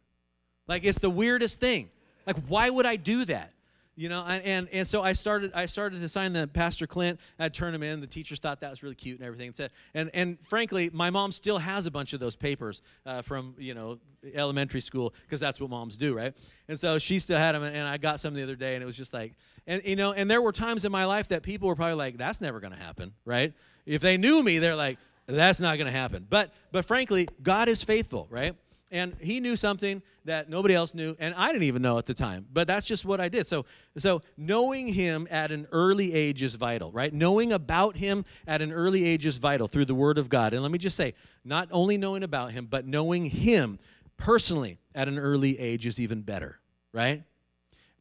[0.68, 1.90] Like it's the weirdest thing.
[2.28, 3.54] Like, why would I do that?
[3.96, 7.54] You know and and so i started i started to sign the pastor clint i'd
[7.54, 9.54] turn them in the teachers thought that was really cute and everything.
[9.94, 13.74] And and frankly my mom still has a bunch of those papers uh, from you
[13.74, 14.00] know
[14.34, 16.34] elementary school because that's what moms do right?
[16.68, 18.86] And so she still had them and i got some the other day and it
[18.86, 19.34] was just like
[19.68, 22.18] and you know and there were times in my life that people were probably like
[22.18, 23.54] that's never going to happen right?
[23.86, 26.26] If they knew me they're like that's not going to happen.
[26.30, 28.56] But but frankly god is faithful right
[28.94, 32.14] and he knew something that nobody else knew and i didn't even know at the
[32.14, 33.46] time but that's just what i did.
[33.46, 33.66] So
[33.98, 37.14] so knowing him at an early age is vital right?
[37.14, 40.54] Knowing about him at an early age is vital through the word of god.
[40.54, 43.80] And let me just say not only knowing about him but knowing him
[44.16, 46.60] personally at an early age is even better
[46.94, 47.24] right?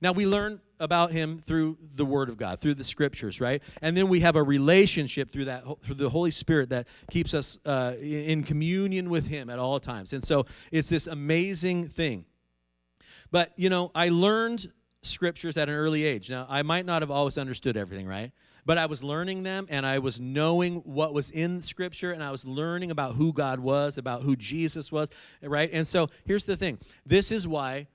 [0.03, 3.63] Now, we learn about him through the Word of God, through the Scriptures, right?
[3.81, 7.59] And then we have a relationship through that, through the Holy Spirit that keeps us
[7.65, 10.13] uh, in communion with Him at all times.
[10.13, 12.25] And so it's this amazing thing.
[13.31, 14.71] But, you know, I learned
[15.03, 16.31] Scriptures at an early age.
[16.31, 18.33] Now, I might not have always understood everything, right?
[18.65, 22.31] But I was learning them and I was knowing what was in Scripture and I
[22.31, 25.11] was learning about who God was, about who Jesus was,
[25.43, 25.69] right?
[25.73, 27.89] And so here's the thing this is why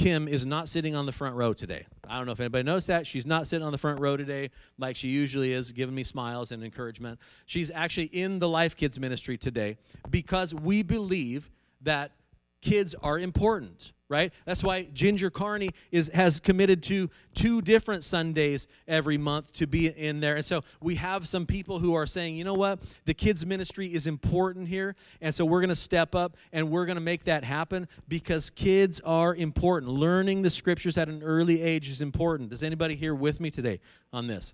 [0.00, 1.84] Kim is not sitting on the front row today.
[2.08, 3.06] I don't know if anybody knows that.
[3.06, 6.52] She's not sitting on the front row today like she usually is, giving me smiles
[6.52, 7.20] and encouragement.
[7.44, 9.76] She's actually in the Life Kids ministry today
[10.08, 11.50] because we believe
[11.82, 12.12] that
[12.60, 14.32] kids are important right?
[14.44, 19.86] That's why ginger carney is has committed to two different sundays every month to be
[19.86, 20.34] in there.
[20.34, 22.80] And so we have some people who are saying you know what?
[23.06, 26.84] The kids ministry is important here and so we're going to step up and we're
[26.86, 29.92] going to make that happen because kids are important.
[29.92, 32.52] Learning the scriptures at an early age is important.
[32.52, 33.80] Is anybody here with me today
[34.12, 34.52] on this?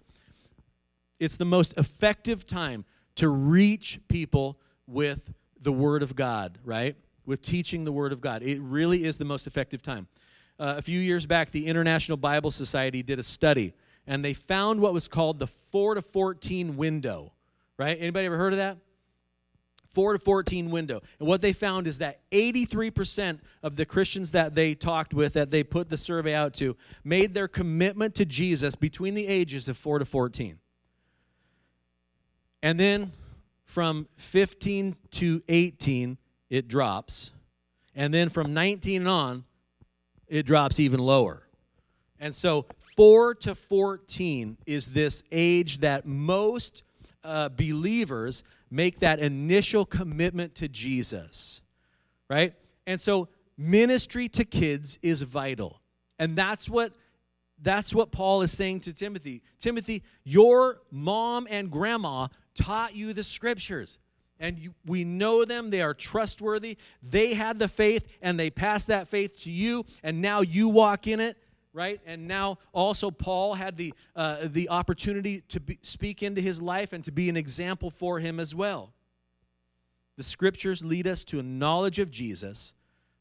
[1.19, 2.85] It's the most effective time
[3.17, 6.95] to reach people with the word of god right
[7.27, 8.43] with teaching the Word of God.
[8.43, 10.07] It really is the most effective time.
[10.59, 13.75] Uh, a few years back, the International Bible Society did a study,
[14.07, 17.33] and they found what was called the 4 to 14 window.
[17.79, 17.99] Right?
[18.01, 18.79] Anybody ever heard of that?
[19.97, 21.01] 4 to 14 window.
[21.19, 25.51] And what they found is that 83% of the Christians that they talked with, that
[25.51, 29.79] they put the survey out to, made their commitment to Jesus between the ages of
[29.79, 30.59] 4 to 14.
[32.63, 33.13] And then
[33.65, 36.19] from 15 to 18,
[36.51, 37.31] it drops.
[37.95, 39.45] And then from 19 on,
[40.27, 41.43] it drops even lower.
[42.19, 46.83] And so 4 to 14 is this age that most
[47.23, 51.61] uh, believers make that initial commitment to Jesus,
[52.29, 52.55] right?
[52.87, 55.81] And so ministry to kids is vital.
[56.19, 56.93] And that's what
[57.63, 59.43] that's what Paul is saying to Timothy.
[59.61, 63.99] Timothy, your mom and grandma taught you the scriptures
[64.39, 65.71] and you, we know them.
[65.71, 66.77] They are trustworthy.
[67.03, 71.07] They had the faith and they passed that faith to you and now you walk
[71.07, 71.37] in it
[71.73, 72.01] right?
[72.07, 76.95] And now also paul had the uh, the opportunity to be, speak into his life
[76.95, 78.95] and to be an example for him as well.
[80.17, 82.73] The scriptures lead us to a knowledge of jesus.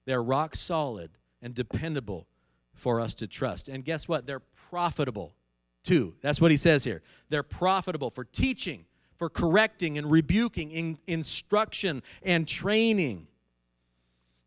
[0.05, 2.27] They're rock solid and dependable
[2.73, 3.67] for us to trust.
[3.67, 4.25] And guess what?
[4.25, 5.35] They're profitable
[5.83, 6.15] too.
[6.21, 7.01] That's what he says here.
[7.29, 8.85] They're profitable for teaching
[9.17, 13.27] for correcting and rebuking, in, instruction and training.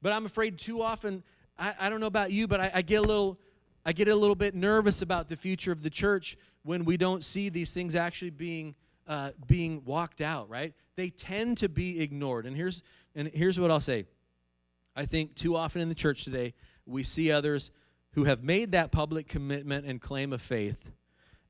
[0.02, 1.22] But I'm afraid too often,
[1.58, 3.38] I, I don't know about you, but I, I get a little.
[3.86, 7.24] I get a little bit nervous about the future of the church when we don't
[7.24, 8.74] see these things actually being
[9.06, 10.50] uh, being walked out.
[10.50, 10.74] Right?
[10.96, 12.44] They tend to be ignored.
[12.44, 12.82] And here's
[13.14, 14.04] and here's what I'll say.
[14.94, 16.54] I think too often in the church today
[16.84, 17.70] we see others
[18.12, 20.90] who have made that public commitment and claim of faith,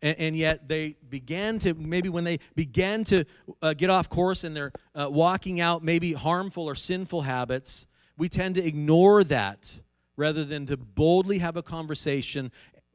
[0.00, 3.24] and, and, yet they began to maybe when they began to
[3.62, 7.86] uh, get off course and they're uh, walking out maybe harmful or sinful habits
[8.18, 9.78] we tend to ignore that
[10.16, 12.50] rather than to boldly have a conversation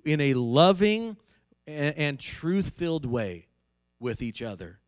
[0.05, 1.15] in a loving
[1.65, 3.47] and, and truth filled way
[3.99, 4.79] with each other.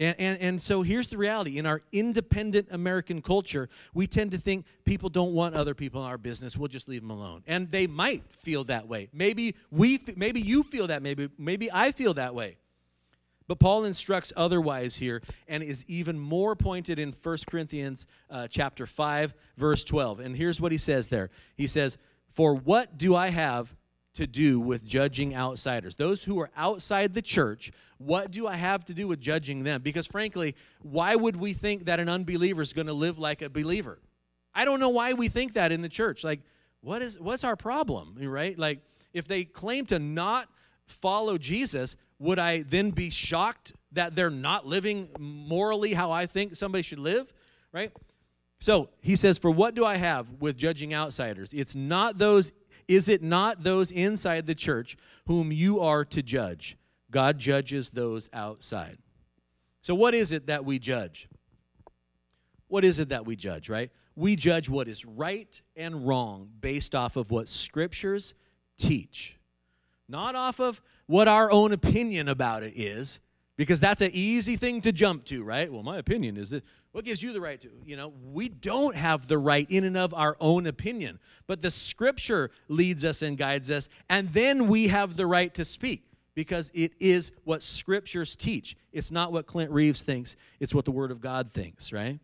[0.00, 4.38] And, and, and so here's the reality in our independent American culture, we tend to
[4.38, 6.56] think people don't want other people in our business.
[6.56, 7.42] We'll just leave them alone.
[7.46, 9.08] And they might feel that way.
[9.12, 11.02] Maybe, we, maybe you feel that.
[11.02, 12.58] Maybe, maybe I feel that way.
[13.48, 18.86] But Paul instructs otherwise here and is even more pointed in 1 Corinthians uh, chapter
[18.86, 20.20] 5, verse 12.
[20.20, 21.98] And here's what he says there He says,
[22.34, 23.74] For what do I have
[24.18, 25.94] to do with judging outsiders.
[25.94, 29.80] Those who are outside the church, what do I have to do with judging them?
[29.80, 33.48] Because frankly, why would we think that an unbeliever is going to live like a
[33.48, 34.00] believer?
[34.52, 36.24] I don't know why we think that in the church.
[36.24, 36.40] Like,
[36.80, 38.58] what is what's our problem, right?
[38.58, 38.80] Like,
[39.12, 40.48] if they claim to not
[40.86, 46.56] follow Jesus, would I then be shocked that they're not living morally how I think
[46.56, 47.32] somebody should live,
[47.72, 47.92] right?
[48.58, 51.52] So he says, For what do I have with judging outsiders?
[51.52, 52.52] It's not those
[52.88, 56.76] is it not those inside the church whom you are to judge?
[57.10, 58.98] God judges those outside.
[59.82, 61.28] So, what is it that we judge?
[62.66, 63.90] What is it that we judge, right?
[64.16, 68.34] We judge what is right and wrong based off of what scriptures
[68.78, 69.36] teach,
[70.08, 73.20] not off of what our own opinion about it is,
[73.56, 75.72] because that's an easy thing to jump to, right?
[75.72, 76.64] Well, my opinion is that
[76.98, 77.70] what gives you the right to?
[77.86, 81.70] You know, we don't have the right in and of our own opinion, but the
[81.70, 86.02] scripture leads us and guides us, and then we have the right to speak
[86.34, 88.76] because it is what scriptures teach.
[88.92, 92.18] It's not what Clint Reeves thinks, it's what the Word of God thinks, right?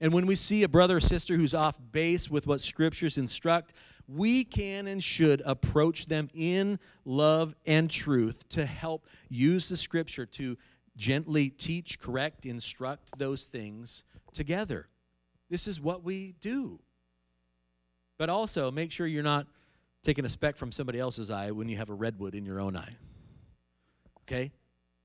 [0.00, 3.74] And when we see a brother or sister who's off base with what scriptures instruct,
[4.08, 10.24] we can and should approach them in love and truth to help use the scripture
[10.24, 10.56] to
[10.96, 14.88] gently teach, correct, instruct those things together.
[15.50, 16.80] This is what we do.
[18.18, 19.46] But also, make sure you're not
[20.02, 22.76] taking a speck from somebody else's eye when you have a redwood in your own
[22.76, 22.96] eye.
[24.22, 24.52] Okay?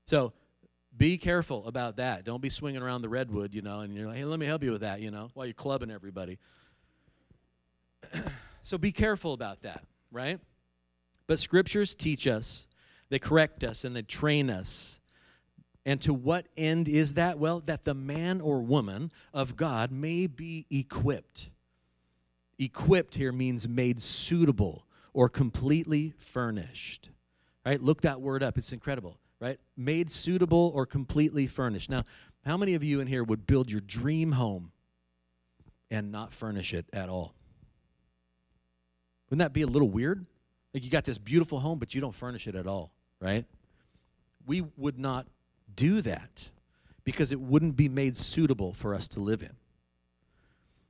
[0.06, 0.32] So,
[0.96, 2.24] be careful about that.
[2.24, 4.62] Don't be swinging around the redwood, you know, and you're like, hey, let me help
[4.62, 6.38] you with that, you know, while you're clubbing everybody.
[8.62, 10.40] so, be careful about that, right?
[11.26, 12.68] But scriptures teach us,
[13.10, 15.00] they correct us, and they train us
[15.84, 17.38] and to what end is that?
[17.38, 21.50] Well, that the man or woman of God may be equipped.
[22.58, 27.10] Equipped here means made suitable or completely furnished.
[27.66, 27.82] Right?
[27.82, 28.58] Look that word up.
[28.58, 29.58] It's incredible, right?
[29.76, 31.90] Made suitable or completely furnished.
[31.90, 32.04] Now,
[32.44, 34.72] how many of you in here would build your dream home
[35.90, 37.34] and not furnish it at all?
[39.30, 40.26] Wouldn't that be a little weird?
[40.74, 43.44] Like you got this beautiful home, but you don't furnish it at all, right?
[44.46, 45.26] We would not
[45.76, 46.48] do that
[47.04, 49.54] because it wouldn't be made suitable for us to live in.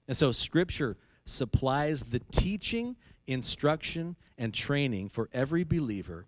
[0.08, 6.26] And so, Scripture supplies the teaching, instruction, and training for every believer,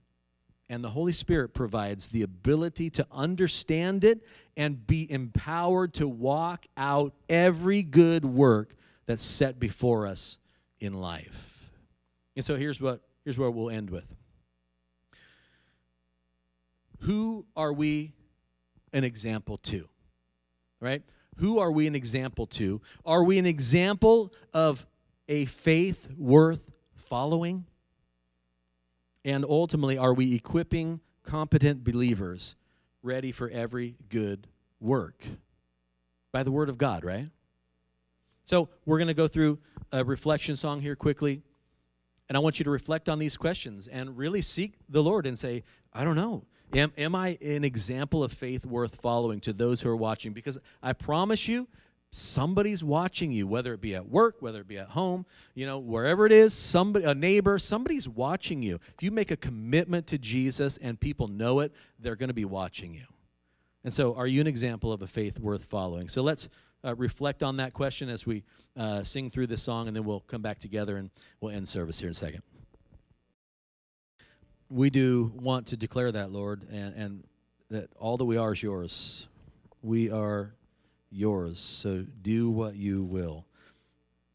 [0.69, 4.25] and the Holy Spirit provides the ability to understand it
[4.57, 8.75] and be empowered to walk out every good work
[9.07, 10.39] that's set before us
[10.81, 11.71] in life.
[12.37, 14.07] And so, here's what, here's where we'll end with.
[17.01, 18.13] Who are we
[18.95, 19.89] an example to?
[20.81, 21.03] Right?
[21.37, 22.81] Who are we an example to?
[23.05, 24.87] Are we an example of
[25.29, 26.61] a faith worth
[27.09, 27.67] following?
[29.25, 32.55] And ultimately, are we equipping competent believers
[33.03, 34.47] ready for every good
[34.81, 35.25] work?
[36.31, 37.29] By the Word of God, right?
[38.45, 39.59] So, we're going to go through
[39.91, 41.43] a reflection song here quickly.
[42.29, 45.39] And I want you to reflect on these questions and really seek the Lord and
[45.39, 46.45] say, I don't know.
[46.73, 50.33] Am, am I an example of faith worth following to those who are watching?
[50.33, 51.69] Because I promise you,
[52.11, 55.79] somebody's watching you, whether it be at work, whether it be at home, you know,
[55.79, 58.79] wherever it is, somebody, a neighbor, somebody's watching you.
[58.95, 62.45] If you make a commitment to Jesus and people know it, they're going to be
[62.45, 63.05] watching you.
[63.83, 66.09] And so, are you an example of a faith worth following?
[66.09, 66.49] So let's
[66.85, 68.45] uh, reflect on that question as we
[68.77, 71.11] uh, sing through this song, and then we'll come back together and
[71.41, 72.43] we'll end service here in a second
[74.71, 77.25] we do want to declare that, Lord, and, and
[77.71, 79.27] that all that we are is yours.
[79.83, 80.55] We are
[81.11, 81.61] yours.
[81.61, 83.47] So do what you will.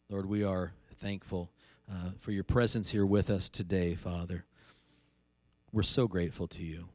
[0.10, 1.50] Lord, we are thankful
[1.92, 4.46] uh, for your presence here with us today, Father.
[5.72, 6.90] We're so grateful to you.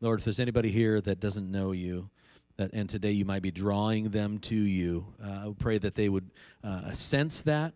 [0.00, 2.10] Lord, if there's anybody here that doesn't know you,
[2.56, 6.08] that, and today you might be drawing them to you, uh, I pray that they
[6.08, 6.30] would
[6.62, 7.72] uh, sense that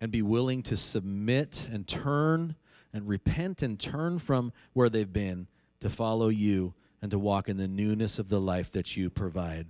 [0.00, 2.56] and be willing to submit and turn
[2.92, 5.46] and repent and turn from where they've been
[5.80, 9.66] to follow you and to walk in the newness of the life that you provide.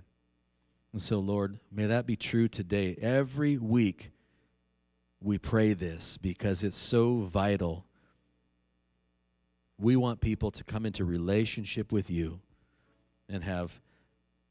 [0.91, 2.95] And so, Lord, may that be true today.
[3.01, 4.11] Every week
[5.19, 7.85] we pray this because it's so vital.
[9.79, 12.41] We want people to come into relationship with you
[13.27, 13.81] and have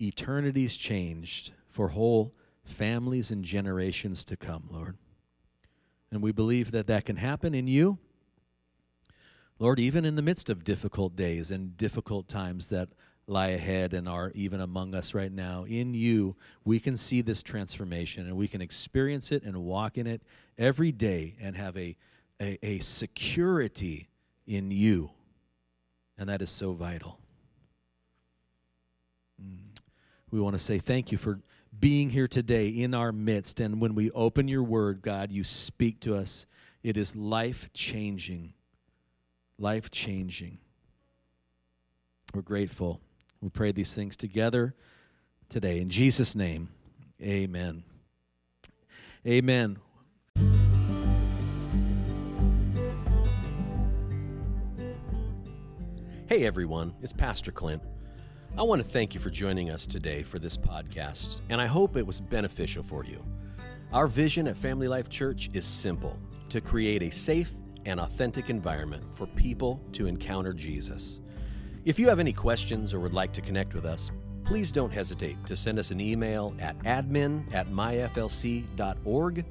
[0.00, 4.96] eternities changed for whole families and generations to come, Lord.
[6.10, 7.98] And we believe that that can happen in you.
[9.58, 12.88] Lord, even in the midst of difficult days and difficult times that
[13.26, 15.64] lie ahead and are even among us right now.
[15.64, 20.06] In you, we can see this transformation and we can experience it and walk in
[20.06, 20.22] it
[20.58, 21.96] every day and have a,
[22.40, 24.08] a, a security
[24.46, 25.10] in you.
[26.18, 27.18] And that is so vital.
[29.42, 29.58] Mm.
[30.30, 31.40] We want to say thank you for
[31.78, 33.60] being here today in our midst.
[33.60, 36.46] And when we open your word, God, you speak to us.
[36.82, 38.54] It is life changing.
[39.62, 40.58] Life changing.
[42.34, 43.00] We're grateful.
[43.40, 44.74] We pray these things together
[45.48, 45.78] today.
[45.78, 46.70] In Jesus' name,
[47.22, 47.84] amen.
[49.24, 49.78] Amen.
[56.26, 57.84] Hey everyone, it's Pastor Clint.
[58.58, 61.96] I want to thank you for joining us today for this podcast, and I hope
[61.96, 63.24] it was beneficial for you.
[63.92, 67.54] Our vision at Family Life Church is simple to create a safe
[67.86, 71.20] and authentic environment for people to encounter Jesus.
[71.84, 74.10] If you have any questions or would like to connect with us,
[74.44, 79.44] please don't hesitate to send us an email at admin at myflc.org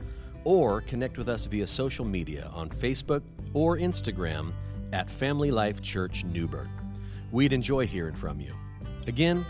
[0.44, 3.22] or connect with us via social media on Facebook
[3.54, 4.54] or Instagram
[4.94, 6.70] at Family Life Church Newberg.
[7.32, 8.54] We'd enjoy hearing from you.
[9.08, 9.46] Again,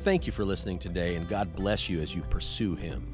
[0.00, 3.13] thank you for listening today, and God bless you as you pursue Him.